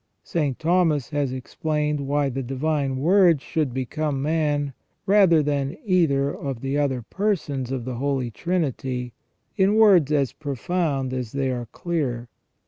St. 0.23 0.57
Thomas 0.57 1.11
has 1.11 1.31
explained 1.31 1.99
why 2.07 2.29
the 2.29 2.41
Divine 2.41 2.97
Word 2.97 3.39
should 3.39 3.71
become 3.71 4.19
man, 4.19 4.73
rather 5.05 5.43
than 5.43 5.77
either 5.85 6.35
of 6.35 6.61
the 6.61 6.75
other 6.75 7.03
persons 7.03 7.71
of 7.71 7.85
the 7.85 7.97
Holy 7.97 8.31
Trinity, 8.31 9.13
in 9.57 9.75
words 9.75 10.11
as 10.11 10.33
profound 10.33 11.13
as 11.13 11.33
they 11.33 11.51
are 11.51 11.67
clear. 11.67 12.29